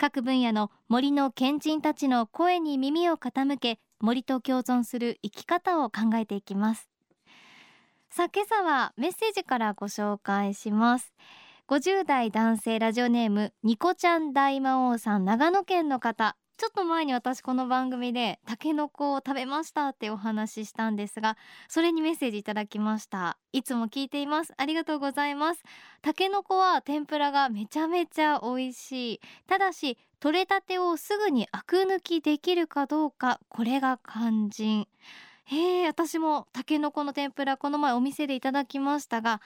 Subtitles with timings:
[0.00, 6.88] 各分野の森の賢人たちの声に耳を傾け森と共存する生き方を考えていきます。
[8.08, 11.12] さあ今朝はメッセージからご紹介します。
[11.68, 16.34] 50代男性ラジオネームニコちゃん大魔王さん長野県の方。
[16.60, 23.38] ちょっと前に私この番組でタケノコを食べましたってお話ししたんですがそれにメッセージいただきました。
[23.54, 24.52] いつも聞いています。
[24.58, 25.62] ありがとうございます。
[26.02, 29.20] タケノコは天ぷらがめちゃめちゃ美味しい。
[29.46, 34.86] ただし取れたてをすぐにアク抜きできるかどうかこれが肝心。
[35.44, 39.40] へえ私もタケノコの天ぷらこの前お店でいただきましたが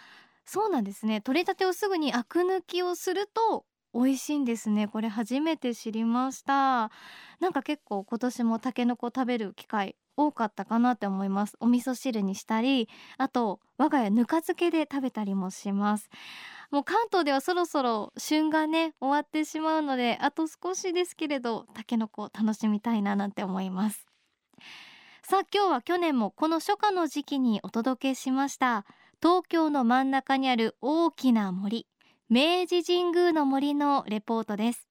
[0.45, 1.21] そうなんですね。
[1.21, 4.89] 取れたてをすぐにアク抜きをすると美味しいんですね。
[4.89, 6.91] これ初めて知りました。
[7.41, 11.57] なんか結構今年もタケノコ食べる機会多かったかなって思います。
[11.61, 16.11] お味噌汁にしたりあと我が家ぬか漬けで食べたりもします。
[16.71, 24.07] もう関東ではそろそろ旬がね終わってしまうのであと少しですけれどタケノコ楽しみたいななんて思います。
[25.23, 28.85] さあ今日は去年もこの初夏の時期にお届けしました。
[29.23, 31.87] 東京の真ん中にある大きな森。
[32.35, 34.89] 明治神宮の森のレポートです。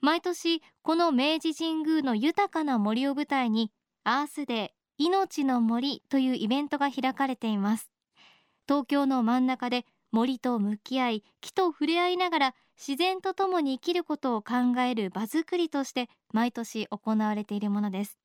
[0.00, 3.70] 毎年この明治神宮の豊かな森を舞台に
[4.04, 7.90] アースデー命の森というイベントが開かれています。
[8.66, 18.18] 東京の真ん中で森と向き合い木と触れ合いながら自然とともに生きることを考える場作りとして毎年行われているものです。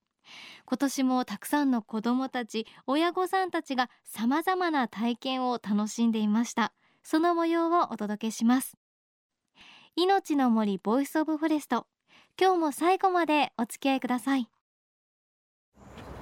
[0.66, 6.72] 今年もたくさんの子どもたち親御さんたちがさまざまな体験を楽しんでいました。
[7.04, 8.78] その模様をお届けします。
[9.96, 11.86] 命の森 Voice of Forest。
[12.40, 14.48] 今日も最後までお付き合いください。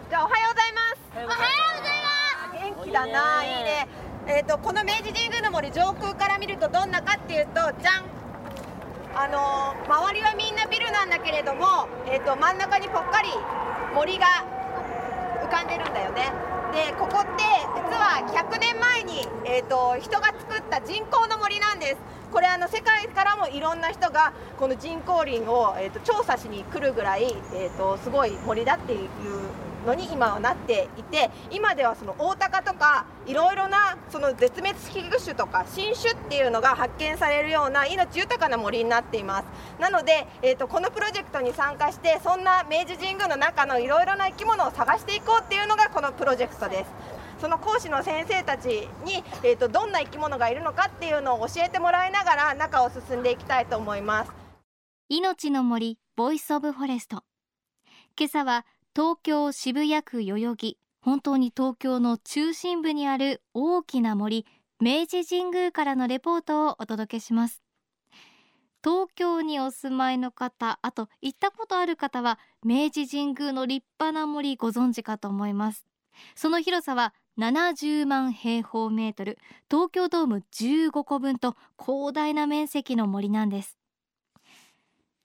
[0.10, 1.10] じゃあおはようございます。
[1.14, 2.76] おはようございます。
[2.76, 3.44] 元気だな。
[3.46, 3.88] いいね。
[4.28, 8.20] えっ、ー、とこの明治神宮の森上空から見るとどんなかっていうとじゃん。
[9.16, 13.30] あのー、周りはみんなビルなんだけれどもえっ、ー、と真ん中にぽっかり
[13.94, 14.26] 森が
[15.44, 16.32] 浮かんでるんだよね
[16.72, 17.44] でここって
[17.76, 21.98] 実は100年前に、えーと、人が作った人工の森なんです。
[22.32, 29.10] これあの世界からもいろんな人がこの人工林を、えーと、調査しに来るぐらい、えーとすごい森だっていう
[29.86, 39.46] のに今はなっていて今ではそのオオタカとかいろいろなその絶滅危惧種とか新種っていうのが発見されるような命豊かな森になっています。
[39.80, 46.92] なので、えーと、このプロジェクトに参加してそんな明治神宮の中のいろいろな生き物を探していこうっていうのがこのプロジェクトです。
[47.40, 54.32] その講師の先生たちに、えーとどんな生き物がいるのかっていうのを教えてもらいながら中を進んでいきたいと思います。
[55.08, 57.24] 命の森 Voice of Forest。
[58.18, 58.66] 今朝は
[59.00, 64.46] 東京渋谷区代々木本当に東京の中心部にある大きな森
[64.82, 67.64] 明治神宮からのレポートをお届けします。
[68.84, 75.86] 東京にお住まいの方あと行ったことある方は明治神宮の立派な森ご存知かと思います。
[76.36, 79.38] その広さは70万平方メートル。
[79.72, 83.79] 東京ドーム15個分と広大な面積の森なんです。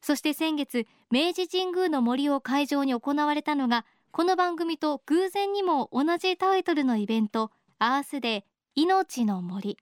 [0.05, 8.43] そして先月明治神宮の森を会場に行われたのがこの番組と偶然にも同じタイトルのイベントアースデー
[8.75, 9.79] 命の森。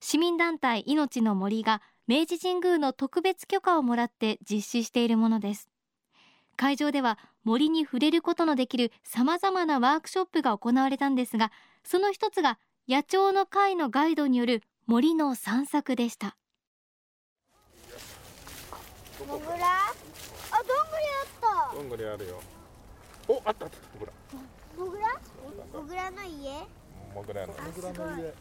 [0.00, 5.70] 市民団体命の森が明治神宮の特別許可をもらって実施しているものです。
[6.58, 11.52] 会場では森に触れることのできる様々なワークショップが行われたんですが
[11.84, 16.36] その一つが野鳥の会のガイドによる森の散策でした。
[19.28, 19.92] モグラあ、
[20.56, 21.76] どんぐりあった。
[21.76, 22.40] どんぐりあるよ。
[23.28, 23.76] お、あったあった。
[23.94, 24.12] モグラ
[24.78, 25.20] モグラ
[25.74, 26.66] モグラの家。
[27.14, 27.52] モグラの
[28.16, 28.32] 家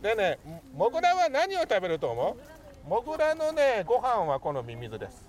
[0.00, 0.38] でね、
[0.76, 2.36] モグラは何を食べると思
[2.86, 2.88] う？
[2.88, 5.28] モグラのね、ご飯はこのミミズです。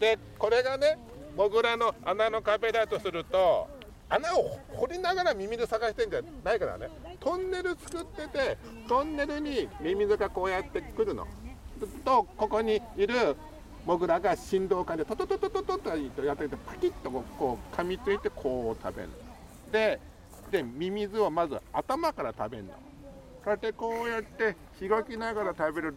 [0.00, 0.98] で、これがね、
[1.36, 3.68] モグラの穴の壁だとすると
[4.08, 6.88] 穴を掘りながらミミズ探してんじゃないからね。
[7.20, 8.58] トンネル作ってて
[8.88, 11.28] トンネルにミミズがこうやってくるの。
[12.04, 13.36] とここにいる
[13.84, 15.90] モグラが振動感でトトトトトトと
[16.24, 19.10] やっててパキッとこう噛みついてこう食べる
[19.70, 20.00] で
[20.50, 22.76] でミミズをまず頭から食べるのこ
[23.46, 25.96] うやってこうやってしごきながら食べる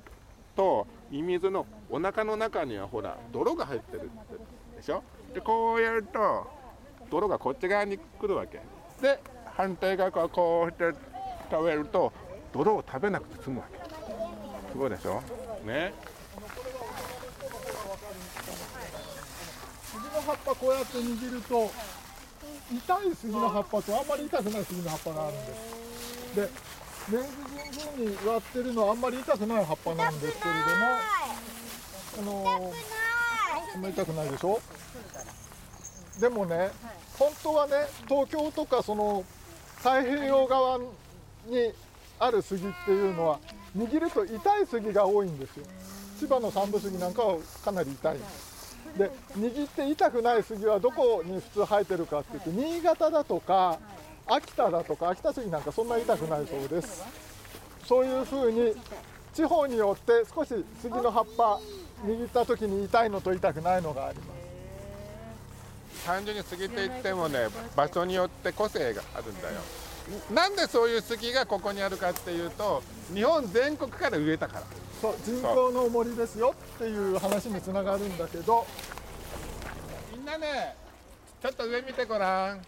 [0.55, 4.09] とミミズのお腹の中にはほら泥が入ってる
[4.75, 5.01] でしょ？
[5.33, 6.47] でこうやると
[7.09, 8.59] 泥がこっち側に来るわけ。
[9.01, 9.21] で
[9.55, 10.99] 反対側からこうやって
[11.49, 12.11] 食べると
[12.51, 13.79] 泥を食べなくて済むわけ。
[14.71, 15.21] すごいでしょ？
[15.65, 15.93] ね
[19.85, 21.71] 杉の葉っぱこうやって握ると
[22.69, 26.35] 痛い杉の葉っぱとあんまり痛くない杉の葉っぱがあるんです。
[26.35, 26.49] で
[27.09, 27.27] 明治
[27.95, 30.55] 神宮に植わってるのはあんまり痛くない葉っぱなんですけれ
[32.25, 32.71] どもあの
[33.73, 34.59] あんまり痛くないでしょ？
[36.19, 36.71] でもね
[37.17, 37.73] 本当はね
[38.09, 39.23] 東京とかその
[39.77, 40.83] 太平洋側に
[42.19, 43.39] ある杉っていうのは
[43.77, 45.65] 握ると痛い杉が多いんですよ。
[46.19, 48.15] 千葉の三部杉なんかはかなり痛い。
[48.17, 48.56] んです
[48.97, 53.77] で握って痛くない杉はどこに普通生えてるかっていうと新潟だとか
[54.25, 57.03] 秋田だとか秋田杉なんかそんな痛くないそうです。
[57.85, 58.73] そういうふうに
[59.33, 60.49] 地方によって少し
[60.81, 61.59] 杉の葉っぱ
[62.05, 64.37] 握った時に痛いのと痛くないのがあります。
[66.05, 69.55] 単純に杉って言ってもね場所によって個性があるんだよ。
[70.33, 72.81] なんでそういう杉がここにあるかっていうと
[73.13, 74.63] 日本全国から植えたから
[75.01, 78.65] そう人工の森ですよっていう話につながるんだけど
[80.11, 80.75] みんなね
[81.41, 82.61] ちょっと上見てごらん。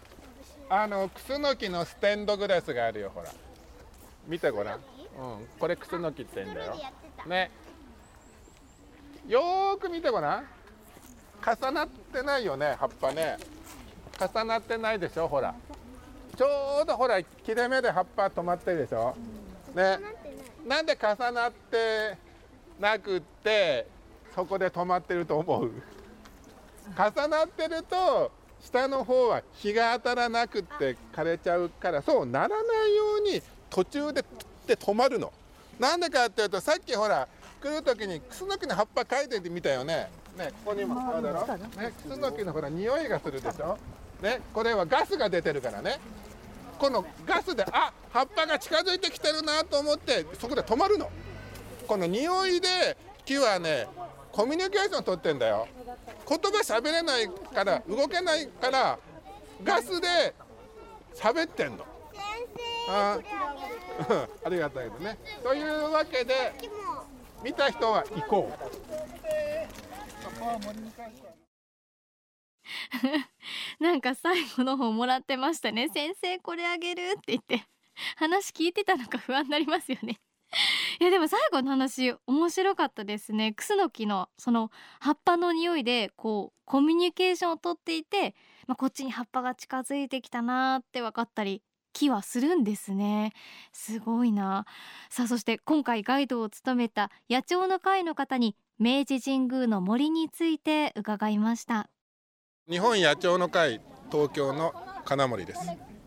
[0.72, 3.30] あのクスノキのステンドグラスがあるよほら。
[4.28, 4.82] 見てごらん、うん、
[5.58, 6.76] これクスノキって言うんだよ。
[7.26, 7.50] ね。
[9.26, 10.44] よーく見てごらん。
[11.44, 13.38] 重なってないよね葉っぱね。
[14.20, 15.52] 重なってないでしょほら。
[16.36, 19.16] ちょうどほら切れ目で葉っぱ止まってるでしょ。
[19.74, 19.98] ね
[20.66, 22.16] なんで重なって
[22.78, 23.86] なくって
[24.34, 25.70] そこで止まってると思う？
[26.96, 32.54] 重なってると下の方は日が当たらなくって枯れちゃうからそうならな
[32.86, 34.24] いように途中で
[34.66, 35.32] で止まるの。
[35.78, 37.26] なんでかっていうとさっきほら
[37.62, 40.10] 来る時にクスノキの葉っぱ描いててみたよね。
[40.36, 41.46] ねここにもそうだろ。
[41.46, 43.78] ねクスノキのほら匂いがするでしょ。
[44.22, 45.98] ねこれはガスが出てるからね。
[46.80, 51.10] このガスであ葉っぱが近づいてきてるなと思ってそこで止まるの。
[51.86, 52.96] この匂いで
[53.26, 53.86] 木はね
[54.32, 55.68] コミュニケーション取ってんだよ。
[56.26, 58.98] 言葉喋れないから動けないから
[59.62, 60.34] ガスで
[61.14, 61.84] 喋ってんの。
[62.88, 63.18] あ。
[64.42, 65.18] ありがたいけどね。
[65.42, 66.54] というわけで
[67.44, 68.70] 見た人は行こう
[73.80, 75.88] なんか最後の方もらってましたね。
[75.88, 77.64] 先生これあげるって言って。
[78.16, 80.20] 話聞いてたのか不安になりますよね。
[81.00, 83.52] いやでも最後の話面白かったですね。
[83.52, 88.34] クスノキのその葉っぱの匂いでこうコミュニケーションをとっていて、
[88.66, 91.62] まあ、こっちに葉っぱが近づいてきたなって分かったり
[91.92, 93.32] 気はするんですね。
[93.72, 94.66] すごいな。
[95.08, 101.90] さあそして今回ガイドを務めた野鳥の会の方に明治神宮の森について伺いました
[102.70, 103.80] 日本野鳥の会
[104.12, 104.72] 東京の
[105.04, 105.60] 金森です。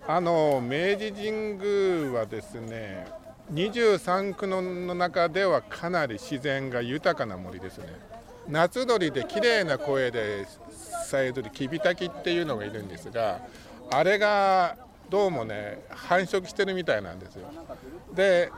[0.08, 3.06] あの明治神宮はですね
[3.52, 4.62] 23区の
[4.96, 7.88] 中ではかなり自然が豊かな森ですね。
[8.48, 10.48] 夏鳥で綺麗な声で
[11.06, 13.42] さえずるキビタキっていうのがいるんですが
[13.92, 14.78] あれが
[15.10, 17.52] どうもね繁殖してるみたいなんですよ。
[18.14, 18.50] で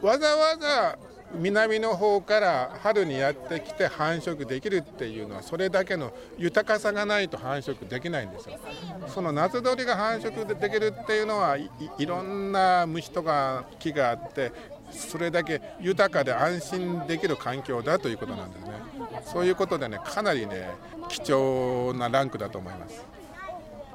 [0.00, 0.98] わざわざ
[1.34, 8.58] 南の方から春にやってきて繁殖できるっていうのはそれだけの豊かさがないと繁殖できないんですよ。
[9.06, 14.52] その夏鳥が繁殖できるっていうのはいいろんな虫とか木があって
[14.90, 18.72] それだけ豊かで安心できる環境だということなんですね。
[19.32, 20.70] そういうことでねかなりね
[21.08, 23.04] 貴重なランクだと思います。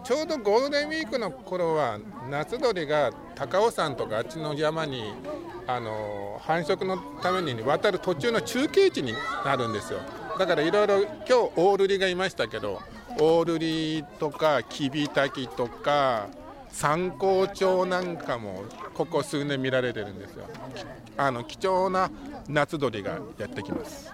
[0.06, 1.98] ちょうどゴールデンウィークの頃は
[2.30, 5.04] 夏鳥が高尾山とかあっちの山に
[5.68, 10.00] あの繁殖のために渡る途中の中継地になるんですよ。
[10.38, 12.82] だからいろいろ今日オオルリがいましたけど
[13.20, 16.28] オオルリとかキビタキとか
[16.70, 20.46] 三光鳥なんかもここ数年見られてるんですよ。
[21.18, 22.12] あの貴重な
[22.48, 24.14] 夏鳥がやってきます。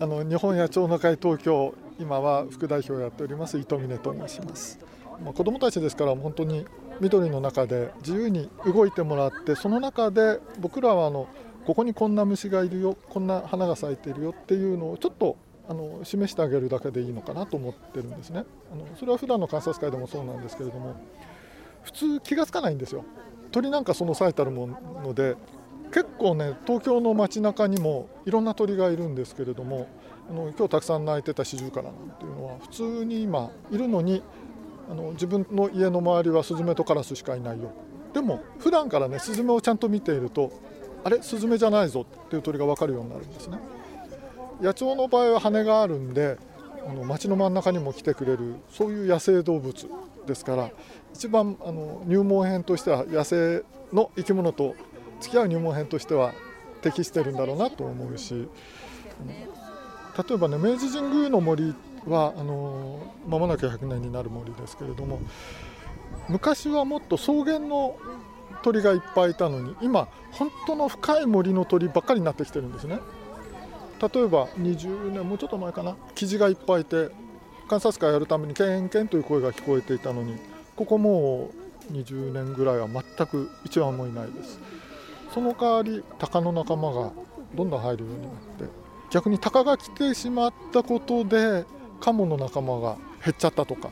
[0.00, 4.78] あの日本野鳥の会東京今は副代表をやっております伊藤峰と申します。
[5.24, 6.64] まあ、子どもたちですから本当に
[7.00, 11.28] 緑の中で自由に動いてもらってその中で僕らはあの
[11.66, 15.36] ここにこんな虫がいるよこんな花が咲いているよっていうのをちょっと
[15.68, 18.44] あの示してあげるだけでいいのかなと思ってるんですね。
[18.72, 20.96] あのそれは普段の観察会でもそうなんですけれども
[21.82, 23.04] 普通気が付かないんですよ。
[23.52, 24.66] 鳥なんかその最たるも
[25.04, 25.36] ので
[25.92, 29.88] 結構ね東京の街中にもいろんな鳥がいるんですけれども
[30.30, 34.22] あの今日たくさん鳴いてたシジュウカラなんていうのは普通に今いるのに
[34.90, 37.72] あの自分の家の周りはスズメとカラスしかいないよ。
[38.12, 40.50] でも普段からねスズメをちゃんと見ていると
[41.04, 43.58] あれスズメじゃないぞっていう鳥が分かるようになるんですね。
[44.60, 46.36] 野鳥の場合は羽があるんで
[46.88, 49.88] あの街の真ん中にも来てくれるそういう野生動物
[50.26, 50.70] ですから
[51.14, 54.74] 一番あの入門編としては野生の生き物と
[55.20, 56.32] 付き合う入門編としては
[56.82, 58.48] 適してるんだろうなと思うし
[60.28, 61.74] 例えばね明治神宮の森
[62.08, 65.20] はあの間もなく100年になる森ですけれども
[66.28, 67.96] 昔はもっと草原の
[68.62, 72.98] 鳥がいっぱいいたのに今本当の深い森の鳥ばっかりになってきてるんですね。
[74.00, 77.10] 例えば20年もうちょっと前かなキジがいっぱいいて
[77.68, 80.36] 観察会やるためにケンケンという声が聞こえていたのに
[80.76, 81.50] ここも
[81.90, 84.60] う20年ぐらいは全く一羽もいないです。
[85.32, 87.12] その代わり鷹の仲間が
[87.54, 88.64] どんどん入るようになって
[89.10, 91.64] 逆に鷹が来てしまったことで
[92.00, 93.90] カモの仲間が減っちゃったとか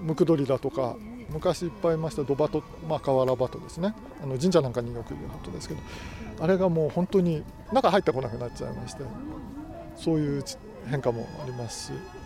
[0.00, 0.96] ムクドリだとか
[1.30, 5.80] 昔いっぱいいましたドバト、まあ、瓦バトですねあの神社なんかによくいることですけど
[6.40, 9.02] あれがもう本当に中入ってこなくなっちゃいまして
[9.96, 10.44] そういう
[10.88, 12.17] 変化もありますし。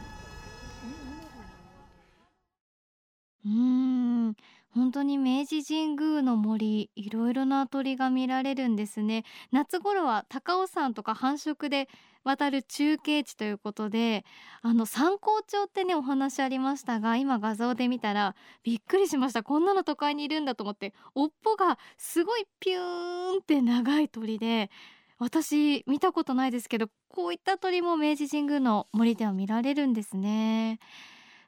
[5.02, 9.24] 当に明治神宮の森いろいろな鳥が見られるんですね。
[9.50, 11.88] 夏頃は高尾山とか繁殖で
[12.24, 14.24] 渡る中継地ということで
[14.62, 19.42] あの参考町ってねお話ありましたが今画像で見たらびっくりしました。
[19.42, 24.70] こんなの都会にいるんだと思って尾っぽがすごいピューンって長い鳥で
[25.18, 30.78] 私見たことないですけどこういった鳥も明治神宮の森では見られるんですね。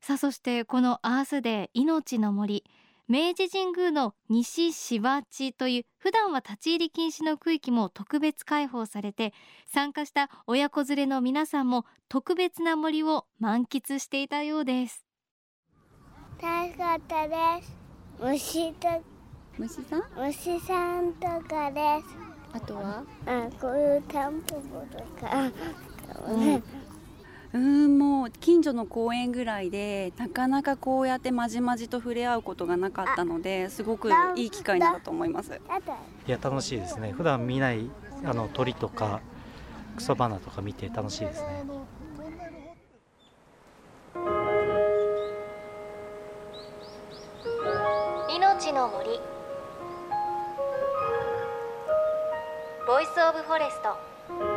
[0.00, 2.64] さあそしてこのアースデー命の森
[3.06, 9.34] 明治神宮の西芝地という普段は立ち入り禁止の区域も特別開放されて
[9.66, 15.04] 参加した親子連れの皆さんも特別な森を満喫していたようです。
[16.40, 17.76] 楽しかったです。
[18.18, 18.88] 虫と
[19.58, 20.02] 虫さん？
[20.16, 22.06] 虫さんとかです。
[22.54, 23.04] あとは？
[23.26, 25.50] あこういうタンポポとか、
[26.26, 26.62] うん
[27.54, 35.60] うんもう近所の公園ぐらいでなかなかこうやってまじまじと触れ合うことがなかったのですごくいい機会だと思います。
[36.26, 37.12] いや楽しいですね。
[37.12, 37.88] 普段見ない
[38.24, 39.20] あの鳥とか
[39.96, 41.64] 草花とか見て楽しいですね。
[48.36, 49.20] 命の森。
[52.86, 54.53] Voice of Forest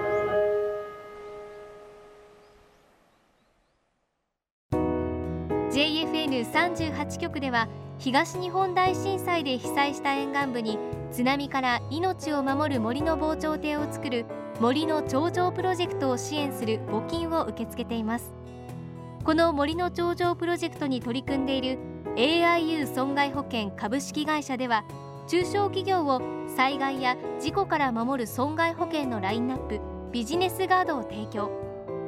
[6.38, 7.68] 州38局では
[7.98, 10.78] 東日本大震災で被災した沿岸部に
[11.12, 14.26] 津波から命を守る森の防潮堤を作る
[14.60, 18.34] 森の頂上プロジェクトを支援する募金を受け付けています。
[19.24, 21.80] この森の頂上プロジェクトに取り組んでいる
[22.16, 24.84] AIU 損害保険株式会社では
[25.28, 26.22] 中小企業を
[26.56, 29.80] 災害や事故から守る損害保険のラインナップ
[30.12, 31.52] ビジネスガードを提供。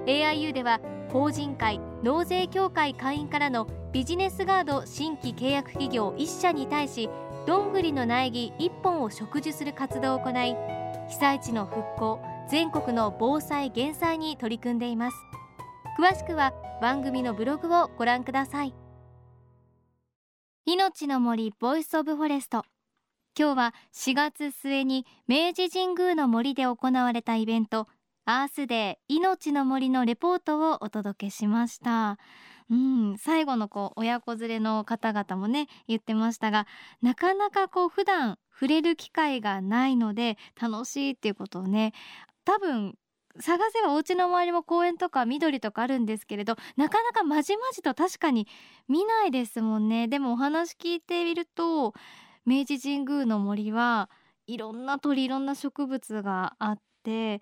[0.06, 0.80] AIU では
[1.12, 7.10] 法人会納税協会会員からのビジネスガード新規契約企業1社に対し
[7.48, 10.56] どんぐりの苗木1本を植樹する活動を行い
[11.10, 15.18] 被災地の復興全国の防災減災に取り組んでいます。
[16.00, 18.74] 詳しくは番組のブログをご覧ください。
[20.66, 22.64] 命の森 Voice of Forest。
[23.38, 27.88] 今日は4月末に明治神宮の森で行われたイベント
[28.32, 32.20] アースデー命の森のレポートをお届けしました。
[32.70, 36.68] うん最後のこう親子連れの方々もね言ってましたが
[37.02, 41.94] なかなかこう普段触れる機会がないので楽しいっていうことをね
[42.46, 42.94] 多分
[43.40, 48.48] 探せばお家の周りも公園とか緑とかあるんですけれどなかなかまじまじと確かに
[48.88, 50.08] 見ないですもんね。
[50.08, 51.96] でもお話聞いてみると
[52.46, 54.08] 明治神宮の森は
[54.46, 57.42] いろんな鳥いろんな植物があって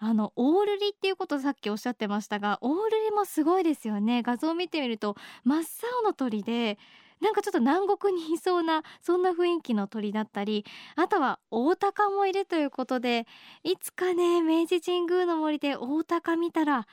[0.00, 4.22] あのオールリっていうことさっきおっしゃってましたがオールリもすごいですよね。
[4.22, 5.62] 画像を見てみると真っ
[6.00, 6.78] 青の鳥で
[7.20, 10.64] なんかちょっと南国にいそうなそんな雰囲気の鳥だったり
[10.94, 13.26] あとは大鷹もいるということで
[13.64, 16.86] いつかね明治神宮の森で大鷹見たら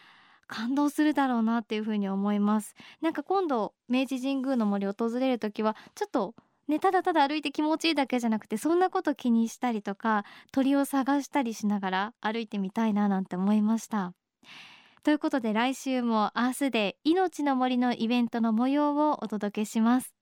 [0.48, 2.76] 感動するだろうなっていうふうに思います。
[3.02, 6.36] なんか今度明治神宮の森訪れる時はちょっと
[6.68, 14.14] ね、ただただ歩いて気持ちいいだけじゃなくてそんなこと気にしたりとか鳥を探したりしながら歩いてみたいななんて思いました。
[15.04, 20.16] ということで来週もアースデー命の森のイベントの模様をお届けします。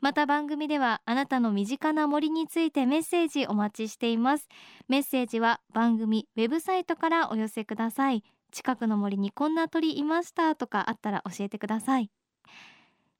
[0.00, 4.48] また番組ではあなたの身近な森についてメッセージお待ちしています。
[4.88, 8.24] メッセージは番組ウェブサイトからお寄せください。
[8.50, 12.10] 近くの森にこんな鳥いましたとかあったら教えてください。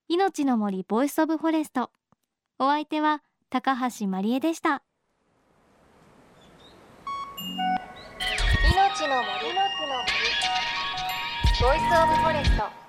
[0.09, 1.91] 命の森 Voice of Forest。
[2.57, 3.21] お相手は
[3.51, 4.85] 高橋まりえでした。
[8.73, 9.49] 命の森。
[9.53, 10.25] の木の森。
[11.61, 12.84] Voice of Forest。